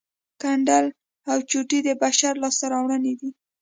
ګنډل 0.41 0.85
او 1.29 1.37
چوټې 1.49 1.79
د 1.83 1.89
بشر 2.03 2.33
لاسته 2.43 2.65
راوړنې 2.73 3.13
دي 3.19 3.29